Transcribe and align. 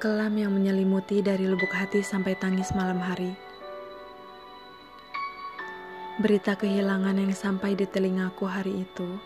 Kelam 0.00 0.32
yang 0.32 0.56
menyelimuti 0.56 1.20
dari 1.20 1.44
lubuk 1.44 1.76
hati 1.76 2.00
sampai 2.00 2.32
tangis 2.32 2.72
malam 2.72 2.96
hari. 3.04 3.36
Berita 6.16 6.56
kehilangan 6.56 7.20
yang 7.20 7.36
sampai 7.36 7.76
di 7.76 7.84
telingaku 7.84 8.48
hari 8.48 8.88
itu 8.88 9.20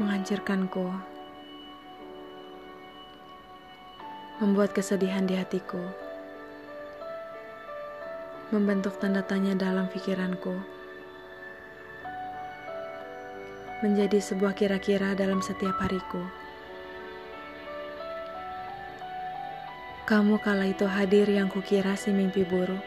menghancurkanku, 0.00 0.88
membuat 4.40 4.72
kesedihan 4.72 5.28
di 5.28 5.36
hatiku, 5.36 5.84
membentuk 8.48 8.96
tanda 8.96 9.20
tanya 9.20 9.52
dalam 9.52 9.92
pikiranku 9.92 10.79
menjadi 13.80 14.20
sebuah 14.20 14.52
kira-kira 14.52 15.16
dalam 15.16 15.40
setiap 15.40 15.80
hariku. 15.80 16.20
Kamu 20.04 20.42
kala 20.42 20.68
itu 20.68 20.84
hadir 20.84 21.30
yang 21.30 21.48
kukira 21.48 21.96
si 21.96 22.12
mimpi 22.12 22.44
buruk. 22.44 22.82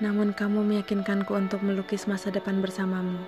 Namun 0.00 0.32
kamu 0.32 0.62
meyakinkanku 0.62 1.36
untuk 1.36 1.60
melukis 1.60 2.08
masa 2.08 2.32
depan 2.32 2.62
bersamamu. 2.64 3.18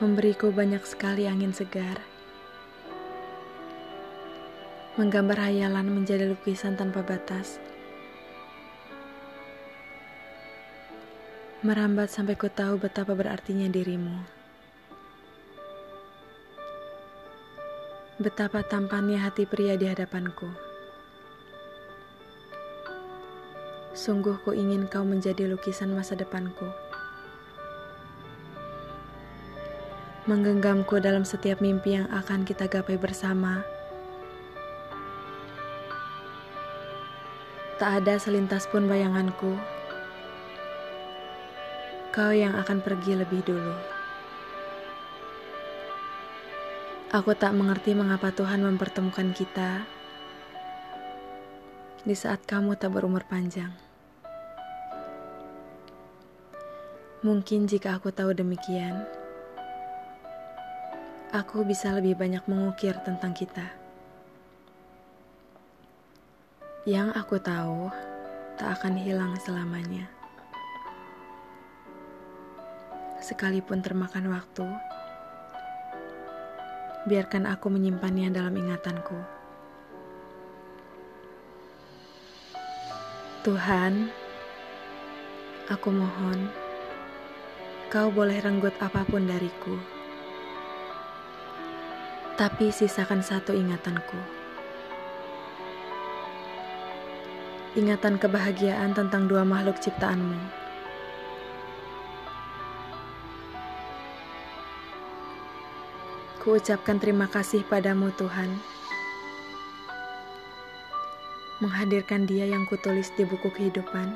Memberiku 0.00 0.48
banyak 0.48 0.80
sekali 0.86 1.28
angin 1.28 1.52
segar. 1.52 2.00
Menggambar 4.96 5.50
hayalan 5.50 5.88
menjadi 5.88 6.28
lukisan 6.28 6.76
tanpa 6.76 7.04
batas. 7.04 7.60
Merambat 11.60 12.08
sampai 12.08 12.40
ku 12.40 12.48
tahu 12.48 12.80
betapa 12.80 13.12
berartinya 13.12 13.68
dirimu. 13.68 14.16
Betapa 18.16 18.64
tampannya 18.64 19.20
hati 19.20 19.44
pria 19.44 19.76
di 19.76 19.84
hadapanku. 19.84 20.48
Sungguh 23.92 24.40
ku 24.40 24.56
ingin 24.56 24.88
kau 24.88 25.04
menjadi 25.04 25.44
lukisan 25.52 25.92
masa 25.92 26.16
depanku. 26.16 26.64
Menggenggamku 30.24 30.96
dalam 30.96 31.28
setiap 31.28 31.60
mimpi 31.60 32.00
yang 32.00 32.08
akan 32.08 32.48
kita 32.48 32.72
gapai 32.72 32.96
bersama. 32.96 33.60
Tak 37.76 38.04
ada 38.04 38.16
selintas 38.16 38.64
pun 38.64 38.88
bayanganku 38.88 39.79
kau 42.10 42.34
yang 42.34 42.58
akan 42.58 42.82
pergi 42.82 43.14
lebih 43.14 43.38
dulu. 43.46 43.74
Aku 47.14 47.38
tak 47.38 47.54
mengerti 47.54 47.94
mengapa 47.94 48.34
Tuhan 48.34 48.66
mempertemukan 48.66 49.30
kita 49.30 49.86
di 52.02 52.14
saat 52.18 52.42
kamu 52.50 52.74
tak 52.74 52.90
berumur 52.98 53.22
panjang. 53.30 53.70
Mungkin 57.22 57.70
jika 57.70 57.94
aku 57.94 58.10
tahu 58.10 58.34
demikian, 58.34 59.06
aku 61.30 61.62
bisa 61.62 61.94
lebih 61.94 62.18
banyak 62.18 62.42
mengukir 62.50 62.98
tentang 63.06 63.30
kita. 63.38 63.70
Yang 66.82 67.14
aku 67.14 67.38
tahu 67.38 67.86
tak 68.58 68.82
akan 68.82 68.98
hilang 68.98 69.38
selamanya 69.38 70.19
sekalipun 73.20 73.84
termakan 73.84 74.32
waktu, 74.32 74.64
biarkan 77.04 77.44
aku 77.48 77.68
menyimpannya 77.68 78.32
dalam 78.32 78.56
ingatanku. 78.56 79.16
Tuhan, 83.44 84.12
aku 85.68 85.88
mohon, 85.92 86.48
kau 87.88 88.12
boleh 88.12 88.40
renggut 88.40 88.76
apa 88.80 89.04
pun 89.04 89.24
dariku, 89.24 89.76
tapi 92.36 92.72
sisakan 92.72 93.24
satu 93.24 93.52
ingatanku. 93.56 94.16
Ingatan 97.76 98.18
kebahagiaan 98.18 98.92
tentang 98.98 99.30
dua 99.30 99.46
makhluk 99.46 99.78
ciptaanmu 99.78 100.59
Kuucapkan 106.40 106.96
terima 106.96 107.28
kasih 107.28 107.68
padamu 107.68 108.08
Tuhan. 108.16 108.48
Menghadirkan 111.60 112.24
dia 112.24 112.48
yang 112.48 112.64
kutulis 112.64 113.12
di 113.12 113.28
buku 113.28 113.52
kehidupan. 113.52 114.08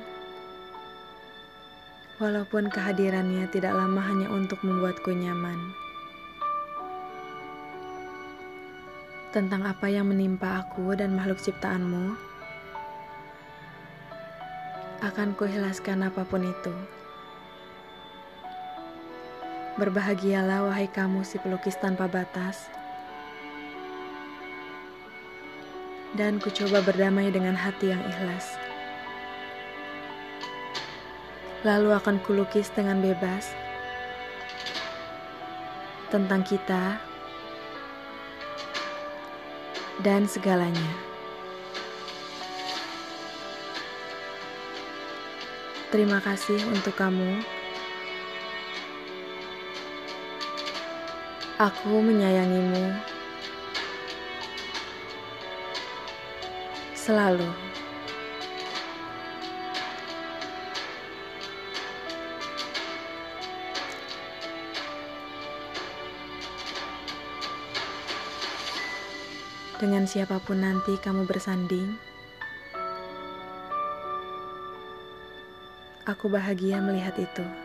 Walaupun 2.17 2.73
kehadirannya 2.73 3.45
tidak 3.53 3.77
lama 3.77 4.01
hanya 4.01 4.33
untuk 4.33 4.57
membuatku 4.65 5.12
nyaman. 5.12 5.77
Tentang 9.37 9.69
apa 9.69 9.93
yang 9.93 10.09
menimpa 10.09 10.65
aku 10.65 10.97
dan 10.97 11.12
makhluk 11.12 11.37
ciptaanmu, 11.45 12.17
akan 15.05 15.37
kuhilaskan 15.37 16.09
apa 16.09 16.25
pun 16.25 16.41
itu. 16.41 17.03
Berbahagialah 19.75 20.71
wahai 20.71 20.87
kamu 20.87 21.27
si 21.27 21.35
pelukis 21.43 21.75
tanpa 21.75 22.07
batas. 22.07 22.71
Dan 26.15 26.39
ku 26.39 26.47
coba 26.55 26.79
berdamai 26.79 27.35
dengan 27.35 27.59
hati 27.59 27.91
yang 27.91 27.99
ikhlas. 28.07 28.55
Lalu 31.67 31.91
akan 31.91 32.23
kulukis 32.23 32.71
dengan 32.71 33.03
bebas 33.03 33.51
tentang 36.15 36.47
kita 36.47 37.03
dan 40.06 40.31
segalanya. 40.31 40.91
Terima 45.91 46.23
kasih 46.23 46.62
untuk 46.71 46.95
kamu 46.95 47.63
Aku 51.54 52.03
menyayangimu 52.03 52.98
selalu. 56.98 57.47
Dengan 69.78 70.10
siapa 70.10 70.43
pun 70.43 70.59
nanti 70.59 70.98
kamu 70.98 71.22
bersanding, 71.22 71.94
aku 76.03 76.26
bahagia 76.26 76.82
melihat 76.82 77.14
itu. 77.14 77.63